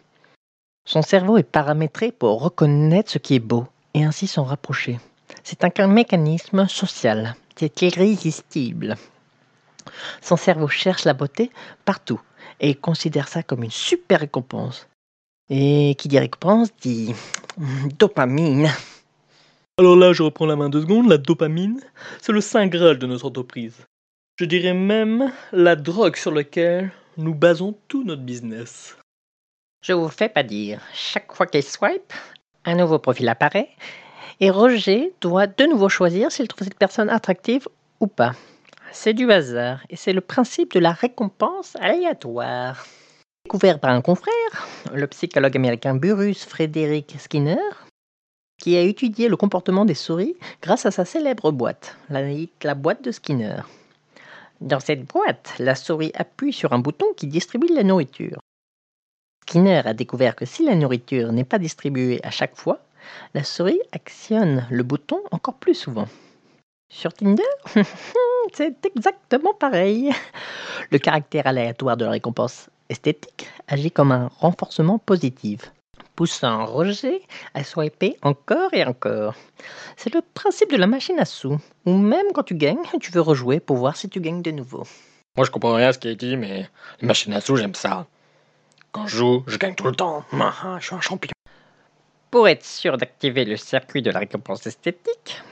Son 0.85 1.01
cerveau 1.01 1.39
est 1.39 1.43
paramétré 1.43 2.13
pour 2.13 2.43
reconnaître 2.43 3.11
ce 3.11 3.19
qui 3.19 3.35
est 3.35 3.41
beau 3.41 3.67
et 3.95 4.05
ainsi 4.05 4.27
s'en 4.27 4.45
rapprocher. 4.45 4.99
C'est 5.43 5.81
un 5.81 5.87
mécanisme 5.87 6.67
social. 6.69 7.35
C'est 7.57 7.83
irrésistible. 7.83 8.97
Son 10.21 10.37
cerveau 10.37 10.69
cherche 10.69 11.05
la 11.05 11.15
beauté 11.15 11.51
partout 11.85 12.21
et 12.61 12.75
considère 12.75 13.29
ça 13.29 13.43
comme 13.43 13.65
une 13.65 13.71
super 13.71 14.21
récompense. 14.21 14.89
Et 15.51 15.97
qui 15.99 16.09
dit 16.09 16.19
récompense 16.19 16.71
dit 16.81 17.15
dopamine. 17.99 18.71
Alors 19.79 19.97
là, 19.97 20.13
je 20.13 20.23
reprends 20.23 20.47
la 20.47 20.57
main 20.57 20.69
deux 20.69 20.83
secondes. 20.83 21.09
La 21.09 21.19
dopamine, 21.19 21.81
c'est 22.21 22.33
le 22.33 22.41
saint 22.41 22.67
graal 22.67 22.99
de 22.99 23.07
notre 23.07 23.27
entreprise. 23.27 23.87
Je 24.37 24.45
dirais 24.45 24.75
même 24.75 25.33
la 25.53 25.77
drogue 25.77 26.17
sur 26.17 26.31
laquelle 26.31 26.93
nous 27.17 27.35
basons 27.35 27.77
tout 27.89 28.05
notre 28.05 28.23
business. 28.23 28.97
Je 29.83 29.93
vous 29.93 30.09
fais 30.09 30.29
pas 30.29 30.43
dire. 30.43 30.81
Chaque 30.95 31.33
fois 31.35 31.47
qu'il 31.47 31.63
swipe, 31.63 32.13
un 32.65 32.77
nouveau 32.77 32.99
profil 32.99 33.29
apparaît 33.29 33.71
et 34.41 34.51
Roger 34.51 35.13
doit 35.21 35.47
de 35.47 35.65
nouveau 35.65 35.89
choisir 35.89 36.31
s'il 36.33 36.49
trouve 36.49 36.65
cette 36.65 36.79
personne 36.79 37.11
attractive 37.11 37.69
ou 38.01 38.07
pas. 38.07 38.33
C'est 38.93 39.15
du 39.15 39.31
hasard 39.33 39.81
et 39.89 39.97
c'est 39.97 40.13
le 40.13 40.21
principe 40.21 40.75
de 40.75 40.81
la 40.81 40.93
récompense 40.93 41.77
aléatoire. 41.81 42.87
Découvert 43.45 43.81
par 43.81 43.91
un 43.91 44.03
confrère, 44.03 44.69
le 44.93 45.07
psychologue 45.07 45.57
américain 45.57 45.95
Burrus 45.95 46.45
Frederick 46.45 47.17
Skinner, 47.19 47.57
qui 48.63 48.77
a 48.77 48.81
étudié 48.81 49.29
le 49.29 49.37
comportement 49.37 49.85
des 49.85 49.95
souris 49.95 50.37
grâce 50.61 50.87
à 50.87 50.91
sa 50.91 51.05
célèbre 51.05 51.51
boîte, 51.51 51.97
la, 52.09 52.75
boîte 52.75 53.03
de 53.03 53.11
Skinner. 53.11 53.63
Dans 54.61 54.79
cette 54.79 55.05
boîte, 55.05 55.55
la 55.59 55.75
souris 55.75 56.13
appuie 56.15 56.53
sur 56.53 56.73
un 56.73 56.79
bouton 56.79 57.07
qui 57.17 57.27
distribue 57.27 57.75
la 57.75 57.83
nourriture. 57.83 58.39
Skinner 59.49 59.83
a 59.85 59.95
découvert 59.95 60.37
que 60.37 60.45
si 60.45 60.65
la 60.65 60.77
nourriture 60.77 61.33
n'est 61.33 61.45
pas 61.45 61.59
distribuée 61.59 62.21
à 62.23 62.31
chaque 62.31 62.57
fois, 62.57 62.79
la 63.35 63.45
souris 63.45 63.81
actionne 63.93 64.67
le 64.71 64.83
bouton 64.83 65.21
encore 65.31 65.55
plus 65.55 65.75
souvent. 65.75 66.09
Sur 66.93 67.13
Tinder, 67.13 67.43
c'est 68.53 68.85
exactement 68.85 69.55
pareil. 69.55 70.13
Le 70.91 70.99
caractère 70.99 71.47
aléatoire 71.47 71.97
de 71.97 72.05
la 72.05 72.11
récompense 72.11 72.69
esthétique 72.91 73.49
agit 73.67 73.91
comme 73.91 74.13
un 74.13 74.29
renforcement 74.39 74.99
positif, 74.99 75.73
poussant 76.17 76.67
Roger 76.67 77.23
à 77.55 77.65
swiper 77.65 78.19
encore 78.23 78.75
et 78.75 78.85
encore. 78.85 79.35
C'est 79.97 80.13
le 80.13 80.21
principe 80.35 80.71
de 80.71 80.77
la 80.77 80.87
machine 80.87 81.19
à 81.19 81.25
sous, 81.25 81.59
où 81.87 81.97
même 81.97 82.27
quand 82.35 82.43
tu 82.43 82.55
gagnes, 82.55 82.85
tu 83.01 83.11
veux 83.11 83.23
rejouer 83.23 83.59
pour 83.59 83.79
voir 83.79 83.97
si 83.97 84.11
tu 84.11 84.21
gagnes 84.21 84.43
de 84.43 84.51
nouveau. 84.51 84.85
Moi, 85.37 85.47
je 85.47 85.51
comprends 85.51 85.75
rien 85.75 85.89
à 85.89 85.93
ce 85.95 85.99
qui 85.99 86.09
est 86.09 86.17
dit, 86.17 86.37
mais 86.37 86.69
les 87.01 87.07
machines 87.07 87.33
à 87.33 87.41
sous, 87.41 87.57
j'aime 87.57 87.75
ça. 87.75 88.07
Quand 88.93 89.07
je 89.07 89.17
joue, 89.17 89.45
je 89.47 89.57
gagne 89.57 89.75
tout 89.75 89.87
le 89.87 89.95
temps. 89.95 90.25
Je 90.31 90.85
suis 90.85 90.95
un 90.95 91.01
champion. 91.01 91.33
Pour 92.33 92.49
être 92.49 92.65
sûr 92.65 92.97
d'activer 92.97 93.45
le 93.45 93.59
circuit 93.59 94.01
de 94.01 94.11
la 94.11 94.21
récompense 94.21 94.67
esthétique, 94.67 95.43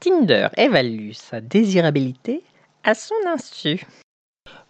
Tinder 0.00 0.48
évalue 0.56 1.12
sa 1.12 1.40
désirabilité 1.40 2.42
à 2.82 2.94
son 2.94 3.14
insu. 3.28 3.86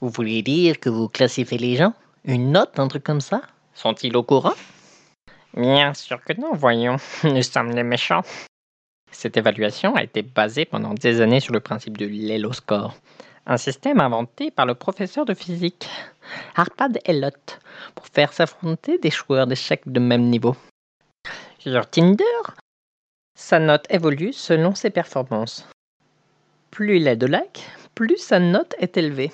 Vous 0.03 0.11
voulez 0.11 0.43
dire 0.43 0.79
que 0.79 0.91
vous 0.91 1.09
classifiez 1.09 1.57
les 1.57 1.77
gens? 1.77 1.95
Une 2.27 2.53
note, 2.53 2.79
un 2.79 2.89
truc 2.89 3.05
comme 3.05 3.23
ça? 3.23 3.41
Sont-ils 3.73 4.15
au 4.19 4.23
courant? 4.23 4.53
Bien 5.57 5.95
sûr 5.95 6.23
que 6.23 6.39
non, 6.39 6.53
voyons. 6.53 6.99
Nous 7.25 7.43
sommes 7.43 7.71
les 7.71 7.85
méchants. 7.85 8.23
Cette 9.11 9.39
évaluation 9.39 9.95
a 9.95 10.03
été 10.03 10.21
basée 10.21 10.67
pendant 10.67 10.93
des 10.93 11.23
années 11.23 11.41
sur 11.41 11.55
le 11.55 11.61
principe 11.61 11.97
de 11.97 12.05
l'Elo-score, 12.05 12.95
un 13.47 13.57
système 13.57 14.03
inventé 14.03 14.51
par 14.51 14.67
le 14.67 14.75
professeur 14.75 15.25
de 15.25 15.33
physique 15.33 15.89
Arpad 16.55 16.99
Elot 17.07 17.31
pour 17.95 18.09
faire 18.09 18.35
s'affronter 18.35 18.99
des 18.99 19.11
joueurs 19.11 19.47
d'échecs 19.47 19.85
de 19.87 20.01
même 20.01 20.29
niveau. 20.29 20.55
Sur 21.67 21.91
Tinder, 21.91 22.23
sa 23.35 23.59
note 23.59 23.87
évolue 23.91 24.33
selon 24.33 24.77
ses 24.77 24.91
performances. 24.91 25.69
Plus 26.71 26.99
il 26.99 27.09
a 27.09 27.17
de 27.17 27.27
likes, 27.27 27.67
plus 27.97 28.19
sa 28.19 28.39
note 28.39 28.77
est 28.79 28.97
élevée. 28.97 29.33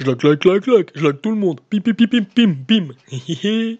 Je 0.00 0.04
like, 0.04 0.24
like, 0.24 0.44
like, 0.44 0.66
like, 0.66 0.90
je 0.96 1.06
like 1.06 1.22
tout 1.22 1.30
le 1.30 1.36
monde. 1.36 1.60
Pim, 1.70 1.78
pim, 1.78 1.94
pim, 1.94 2.08
pim, 2.08 2.24
pim, 2.24 2.54
pim. 2.66 2.88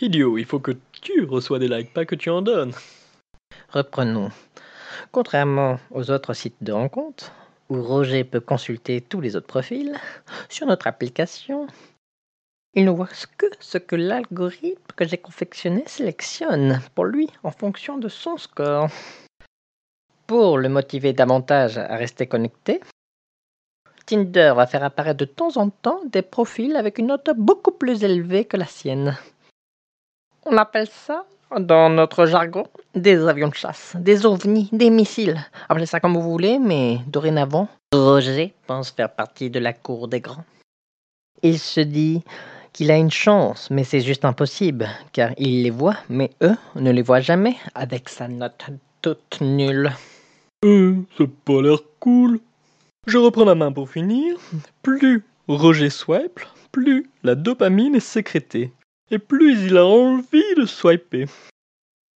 Idiot, 0.00 0.38
il 0.38 0.44
faut 0.44 0.58
que 0.58 0.72
tu 0.90 1.22
reçois 1.22 1.60
des 1.60 1.68
likes, 1.68 1.94
pas 1.94 2.04
que 2.04 2.16
tu 2.16 2.30
en 2.30 2.42
donnes. 2.42 2.72
Reprenons. 3.68 4.30
Contrairement 5.12 5.78
aux 5.92 6.10
autres 6.10 6.34
sites 6.34 6.60
de 6.62 6.72
rencontres, 6.72 7.30
où 7.68 7.80
Roger 7.80 8.24
peut 8.24 8.40
consulter 8.40 9.00
tous 9.00 9.20
les 9.20 9.36
autres 9.36 9.46
profils, 9.46 9.96
sur 10.48 10.66
notre 10.66 10.88
application, 10.88 11.68
il 12.74 12.84
ne 12.84 12.90
voit 12.90 13.08
que 13.36 13.46
ce 13.58 13.78
que 13.78 13.96
l'algorithme 13.96 14.92
que 14.94 15.06
j'ai 15.06 15.18
confectionné 15.18 15.82
sélectionne 15.86 16.80
pour 16.94 17.04
lui 17.04 17.28
en 17.42 17.50
fonction 17.50 17.98
de 17.98 18.08
son 18.08 18.36
score. 18.36 18.88
Pour 20.26 20.58
le 20.58 20.68
motiver 20.68 21.12
davantage 21.12 21.78
à 21.78 21.96
rester 21.96 22.26
connecté, 22.26 22.80
Tinder 24.06 24.52
va 24.54 24.66
faire 24.66 24.84
apparaître 24.84 25.18
de 25.18 25.24
temps 25.24 25.56
en 25.56 25.70
temps 25.70 26.00
des 26.06 26.22
profils 26.22 26.76
avec 26.76 26.98
une 26.98 27.08
note 27.08 27.30
beaucoup 27.36 27.72
plus 27.72 28.04
élevée 28.04 28.44
que 28.44 28.56
la 28.56 28.66
sienne. 28.66 29.16
On 30.46 30.56
appelle 30.56 30.88
ça, 30.88 31.26
dans 31.58 31.90
notre 31.90 32.26
jargon, 32.26 32.64
des 32.94 33.26
avions 33.26 33.48
de 33.48 33.54
chasse, 33.54 33.96
des 33.98 34.24
ovnis, 34.24 34.68
des 34.72 34.90
missiles. 34.90 35.40
Appelez 35.68 35.86
ça 35.86 36.00
comme 36.00 36.14
vous 36.14 36.30
voulez, 36.30 36.58
mais 36.58 36.98
dorénavant, 37.08 37.68
Roger 37.92 38.54
pense 38.66 38.90
faire 38.90 39.12
partie 39.12 39.50
de 39.50 39.58
la 39.58 39.72
cour 39.72 40.06
des 40.06 40.20
grands. 40.20 40.44
Il 41.42 41.58
se 41.58 41.80
dit 41.80 42.22
qu'il 42.72 42.90
a 42.90 42.96
une 42.96 43.10
chance, 43.10 43.70
mais 43.70 43.84
c'est 43.84 44.00
juste 44.00 44.24
impossible, 44.24 44.88
car 45.12 45.30
il 45.38 45.62
les 45.62 45.70
voit, 45.70 45.96
mais 46.08 46.30
eux 46.42 46.56
ne 46.76 46.90
les 46.90 47.02
voient 47.02 47.20
jamais, 47.20 47.56
avec 47.74 48.08
sa 48.08 48.28
note 48.28 48.64
toute 49.02 49.40
nulle. 49.40 49.92
Euh, 50.64 50.94
ça 51.16 51.24
pas 51.44 51.62
l'air 51.62 51.78
cool. 52.00 52.40
Je 53.06 53.18
reprends 53.18 53.44
la 53.44 53.54
main 53.54 53.72
pour 53.72 53.88
finir. 53.88 54.36
Plus 54.82 55.24
Roger 55.48 55.90
swipe, 55.90 56.40
plus 56.70 57.08
la 57.22 57.34
dopamine 57.34 57.96
est 57.96 58.00
sécrétée, 58.00 58.70
et 59.10 59.18
plus 59.18 59.64
il 59.66 59.76
a 59.76 59.86
envie 59.86 60.54
de 60.56 60.66
swiper. 60.66 61.26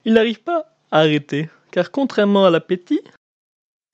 Il 0.05 0.13
n'arrive 0.13 0.41
pas 0.41 0.75
à 0.91 0.99
arrêter, 0.99 1.49
car 1.71 1.89
contrairement 1.89 2.45
à 2.45 2.49
l'appétit, 2.49 3.01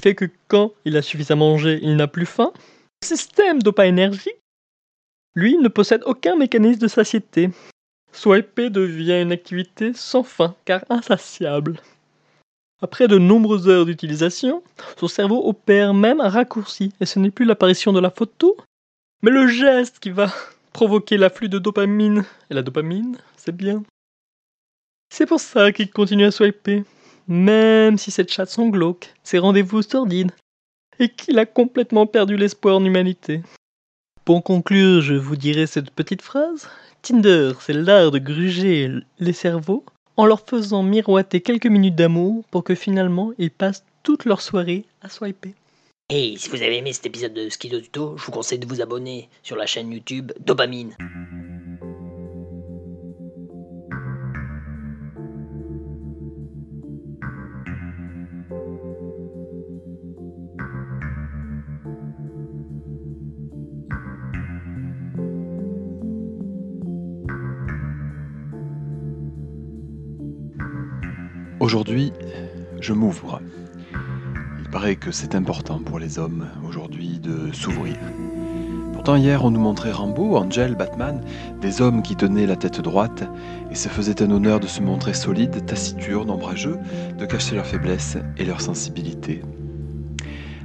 fait 0.01 0.16
que 0.16 0.25
quand 0.48 0.74
il 0.86 0.98
a 0.98 1.01
suffisamment 1.01 1.51
mangé, 1.51 1.80
il 1.82 1.96
n'a 1.96 2.08
plus 2.08 2.25
faim, 2.25 2.51
le 3.01 3.08
système 3.08 3.62
dopa-énergie, 3.62 4.32
lui, 5.36 5.57
ne 5.57 5.67
possède 5.67 6.03
aucun 6.05 6.36
mécanisme 6.36 6.79
de 6.79 6.88
satiété. 6.88 7.50
Swiper 8.12 8.69
devient 8.69 9.21
une 9.21 9.31
activité 9.31 9.93
sans 9.93 10.24
fin, 10.24 10.55
car 10.65 10.83
insatiable. 10.89 11.79
Après 12.81 13.07
de 13.07 13.17
nombreuses 13.17 13.67
heures 13.67 13.86
d'utilisation, 13.86 14.63
son 14.98 15.07
cerveau 15.07 15.48
opère 15.48 15.93
même 15.93 16.21
un 16.21 16.29
raccourci, 16.29 16.93
et 17.00 17.05
ce 17.05 17.19
n'est 17.19 17.31
plus 17.31 17.45
l'apparition 17.45 17.91
de 17.91 18.00
la 18.00 18.09
photo, 18.09 18.57
mais 19.21 19.31
le 19.31 19.48
geste 19.48 20.00
qui 20.00 20.09
va 20.12 20.31
provoquer 20.74 21.17
l'afflux 21.17 21.50
de 21.50 21.59
dopamine. 21.59 22.25
Et 22.50 22.53
la 22.53 22.62
dopamine, 22.62 23.17
c'est 23.36 23.55
bien. 23.55 23.83
C'est 25.12 25.25
pour 25.25 25.39
ça 25.39 25.71
qu'il 25.71 25.91
continue 25.91 26.25
à 26.25 26.31
swiper, 26.31 26.83
même 27.27 27.98
si 27.98 28.12
cette 28.12 28.31
chatte 28.31 28.50
sont 28.50 28.71
ses 29.24 29.39
rendez-vous 29.39 29.81
sordides, 29.81 30.31
et 31.00 31.09
qu'il 31.09 31.38
a 31.39 31.45
complètement 31.45 32.07
perdu 32.07 32.38
l'espoir 32.38 32.77
en 32.77 32.86
humanité. 32.86 33.41
Pour 34.29 34.43
conclure, 34.43 35.01
je 35.01 35.15
vous 35.15 35.36
dirai 35.36 35.65
cette 35.65 35.89
petite 35.89 36.21
phrase. 36.21 36.69
Tinder, 37.01 37.53
c'est 37.62 37.74
l'art 37.74 38.12
de 38.12 38.19
gruger 38.19 38.88
les 39.17 39.33
cerveaux 39.33 39.83
en 40.17 40.27
leur 40.27 40.45
faisant 40.45 40.83
miroiter 40.83 41.41
quelques 41.41 41.65
minutes 41.65 41.95
d'amour 41.95 42.43
pour 42.51 42.63
que 42.63 42.75
finalement 42.75 43.31
ils 43.39 43.50
passent 43.50 43.83
toute 44.03 44.25
leur 44.25 44.41
soirée 44.41 44.86
à 45.01 45.09
swiper. 45.09 45.55
Et 46.12 46.36
si 46.38 46.48
vous 46.50 46.62
avez 46.62 46.77
aimé 46.77 46.93
cet 46.93 47.07
épisode 47.07 47.33
de 47.33 47.50
Skido 47.50 47.81
Tuto, 47.81 48.17
je 48.17 48.24
vous 48.24 48.31
conseille 48.31 48.59
de 48.59 48.67
vous 48.67 48.81
abonner 48.81 49.29
sur 49.41 49.55
la 49.55 49.65
chaîne 49.65 49.91
YouTube 49.91 50.31
Dopamine. 50.39 50.95
Aujourd'hui, 71.70 72.12
je 72.82 72.94
m'ouvre. 72.94 73.42
Il 74.60 74.70
paraît 74.72 74.96
que 74.96 75.12
c'est 75.12 75.36
important 75.36 75.78
pour 75.78 76.00
les 76.00 76.18
hommes 76.18 76.48
aujourd'hui 76.68 77.20
de 77.20 77.54
s'ouvrir. 77.54 77.96
Pourtant 78.94 79.16
hier 79.16 79.46
on 79.46 79.52
nous 79.52 79.60
montrait 79.60 79.92
Rambo, 79.92 80.36
Angel, 80.36 80.74
Batman, 80.74 81.22
des 81.62 81.80
hommes 81.80 82.02
qui 82.02 82.16
tenaient 82.16 82.48
la 82.48 82.56
tête 82.56 82.82
droite 82.82 83.24
et 83.70 83.76
se 83.76 83.88
faisaient 83.88 84.24
un 84.24 84.32
honneur 84.32 84.60
de 84.60 84.66
se 84.66 84.82
montrer 84.82 85.14
solides, 85.14 85.64
taciturnes, 85.68 86.32
ombrageux, 86.32 86.80
de 87.20 87.26
cacher 87.28 87.54
leurs 87.54 87.68
faiblesses 87.68 88.18
et 88.38 88.46
leur 88.46 88.62
sensibilité. 88.62 89.44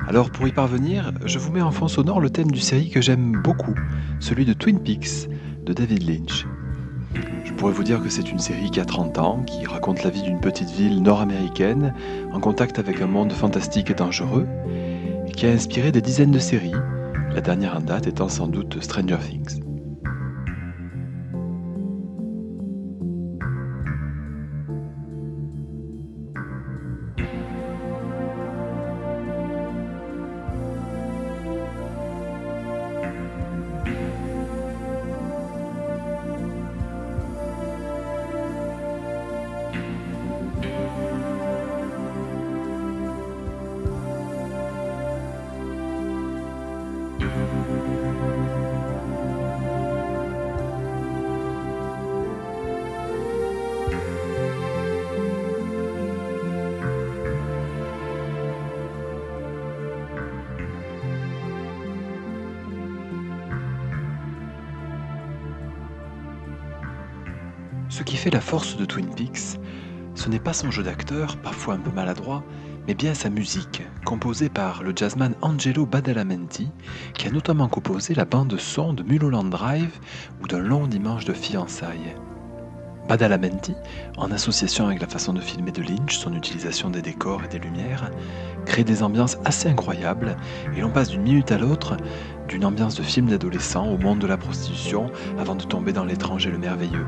Alors 0.09 0.31
pour 0.31 0.49
y 0.49 0.53
parvenir, 0.53 1.13
je 1.27 1.39
vous 1.39 1.53
mets 1.53 1.61
en 1.61 1.71
fond 1.71 1.87
sonore 1.87 2.23
le 2.23 2.31
thème 2.31 2.51
du 2.51 2.61
série 2.61 2.89
que 2.89 3.03
j'aime 3.03 3.43
beaucoup, 3.45 3.75
celui 4.21 4.47
de 4.47 4.55
Twin 4.55 4.81
Peaks 4.81 5.29
de 5.67 5.75
David 5.75 6.09
Lynch. 6.09 6.47
Je 7.65 7.71
pourrais 7.71 7.79
vous 7.79 7.85
dire 7.85 8.03
que 8.03 8.11
c'est 8.11 8.31
une 8.31 8.39
série 8.39 8.71
qui 8.71 8.79
a 8.79 8.85
30 8.85 9.19
ans, 9.19 9.43
qui 9.47 9.65
raconte 9.65 10.03
la 10.03 10.11
vie 10.11 10.21
d'une 10.21 10.39
petite 10.39 10.69
ville 10.69 11.03
nord-américaine 11.03 11.95
en 12.31 12.39
contact 12.39 12.79
avec 12.79 13.01
un 13.01 13.07
monde 13.07 13.33
fantastique 13.33 13.89
et 13.89 13.95
dangereux, 13.95 14.47
et 15.27 15.31
qui 15.31 15.47
a 15.47 15.51
inspiré 15.51 15.91
des 15.91 16.03
dizaines 16.03 16.31
de 16.31 16.39
séries, 16.39 16.75
la 17.35 17.41
dernière 17.41 17.79
en 17.79 17.81
date 17.81 18.07
étant 18.07 18.29
sans 18.29 18.49
doute 18.49 18.83
Stranger 18.83 19.17
Things. 19.17 19.74
Fait 68.25 68.31
la 68.31 68.41
force 68.41 68.79
de 68.79 68.87
Twin 68.87 69.15
Peaks, 69.15 69.61
ce 70.15 70.31
n'est 70.31 70.39
pas 70.39 70.55
son 70.55 70.71
jeu 70.71 70.83
d'acteur, 70.83 71.37
parfois 71.37 71.75
un 71.75 71.79
peu 71.79 71.91
maladroit, 71.91 72.43
mais 72.89 72.95
bien 72.95 73.13
sa 73.13 73.29
musique, 73.29 73.83
composée 74.07 74.49
par 74.49 74.83
le 74.83 74.95
jazzman 74.97 75.35
Angelo 75.43 75.85
Badalamenti, 75.85 76.71
qui 77.13 77.29
a 77.29 77.31
notamment 77.31 77.69
composé 77.69 78.15
la 78.15 78.25
bande 78.25 78.57
son 78.57 78.95
de 78.95 79.03
Mulholland 79.03 79.51
Drive 79.51 80.01
ou 80.43 80.49
d'un 80.49 80.61
long 80.61 80.87
dimanche 80.87 81.27
de 81.27 81.35
fiançailles. 81.35 82.17
Badalamenti, 83.11 83.75
en 84.17 84.31
association 84.31 84.87
avec 84.87 85.03
la 85.03 85.09
façon 85.09 85.35
de 85.35 85.41
filmer 85.43 85.73
de 85.73 85.83
Lynch, 85.83 86.17
son 86.17 86.33
utilisation 86.33 86.89
des 86.89 87.03
décors 87.03 87.45
et 87.45 87.49
des 87.49 87.59
lumières, 87.59 88.11
crée 88.65 88.85
des 88.85 89.03
ambiances 89.03 89.37
assez 89.45 89.69
incroyables 89.69 90.39
et 90.75 90.81
l'on 90.81 90.89
passe 90.89 91.11
d'une 91.11 91.25
minute 91.25 91.53
à 91.53 91.59
l'autre 91.59 91.99
d'une 92.49 92.65
ambiance 92.65 92.95
de 92.95 93.03
film 93.03 93.27
d'adolescent 93.27 93.87
au 93.87 93.99
monde 93.99 94.21
de 94.21 94.27
la 94.27 94.39
prostitution 94.39 95.11
avant 95.39 95.57
de 95.57 95.65
tomber 95.65 95.93
dans 95.93 96.07
l'étrange 96.07 96.47
et 96.47 96.51
le 96.51 96.59
merveilleux. 96.59 97.05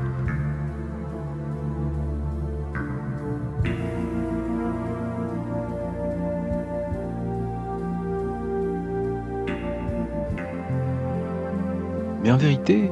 Mais 12.27 12.33
en 12.33 12.37
vérité, 12.37 12.91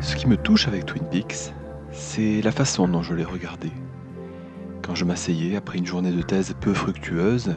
ce 0.00 0.16
qui 0.16 0.26
me 0.26 0.36
touche 0.36 0.66
avec 0.66 0.84
Twin 0.84 1.04
Peaks, 1.04 1.52
c'est 1.92 2.42
la 2.42 2.50
façon 2.50 2.88
dont 2.88 3.04
je 3.04 3.14
l'ai 3.14 3.22
regardé. 3.22 3.70
Quand 4.82 4.96
je 4.96 5.04
m'asseyais 5.04 5.54
après 5.54 5.78
une 5.78 5.86
journée 5.86 6.10
de 6.10 6.22
thèse 6.22 6.56
peu 6.60 6.74
fructueuse 6.74 7.54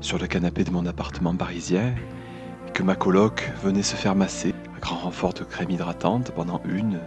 sur 0.00 0.16
le 0.16 0.28
canapé 0.28 0.62
de 0.62 0.70
mon 0.70 0.86
appartement 0.86 1.34
parisien, 1.34 1.96
et 2.68 2.70
que 2.70 2.84
ma 2.84 2.94
coloc 2.94 3.50
venait 3.64 3.82
se 3.82 3.96
faire 3.96 4.14
masser 4.14 4.54
à 4.76 4.78
grand 4.78 4.94
renfort 4.94 5.32
de 5.34 5.42
crème 5.42 5.70
hydratante 5.70 6.30
pendant 6.30 6.62
une, 6.64 7.00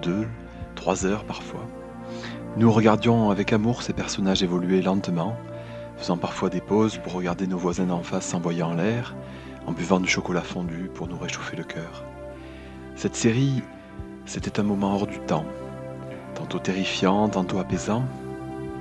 deux, 0.00 0.26
trois 0.74 1.04
heures 1.04 1.24
parfois. 1.24 1.68
Nous 2.56 2.72
regardions 2.72 3.28
avec 3.28 3.52
amour 3.52 3.82
ces 3.82 3.92
personnages 3.92 4.42
évoluer 4.42 4.80
lentement, 4.80 5.36
faisant 5.98 6.16
parfois 6.16 6.48
des 6.48 6.62
pauses 6.62 6.96
pour 6.96 7.12
regarder 7.12 7.46
nos 7.46 7.58
voisins 7.58 7.84
d'en 7.84 8.02
face 8.02 8.26
s'envoyer 8.26 8.62
en 8.62 8.72
l'air, 8.72 9.14
en 9.66 9.72
buvant 9.72 10.00
du 10.00 10.08
chocolat 10.08 10.40
fondu 10.40 10.88
pour 10.94 11.08
nous 11.08 11.18
réchauffer 11.18 11.58
le 11.58 11.64
cœur. 11.64 12.06
Cette 12.96 13.14
série, 13.14 13.62
c'était 14.24 14.58
un 14.58 14.62
moment 14.62 14.94
hors 14.94 15.06
du 15.06 15.18
temps, 15.18 15.44
tantôt 16.34 16.58
terrifiant, 16.58 17.28
tantôt 17.28 17.58
apaisant, 17.58 18.06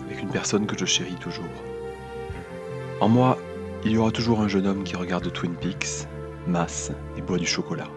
avec 0.06 0.21
une 0.21 0.30
personne 0.30 0.65
que 0.65 0.78
je 0.78 0.86
chéris 0.86 1.17
toujours. 1.19 1.43
En 3.01 3.10
moi, 3.10 3.38
il 3.84 3.91
y 3.91 3.97
aura 3.97 4.12
toujours 4.12 4.39
un 4.39 4.47
jeune 4.47 4.67
homme 4.67 4.86
qui 4.86 4.95
regarde 4.95 5.30
Twin 5.34 5.54
Peaks, 5.54 6.08
masse 6.47 6.93
et 7.17 7.21
boit 7.21 7.38
du 7.38 7.45
chocolat. 7.45 7.89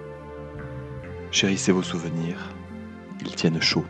Chérissez 1.31 1.71
vos 1.71 1.85
souvenirs, 1.85 2.53
ils 3.21 3.37
tiennent 3.37 3.63
chaud. 3.63 3.85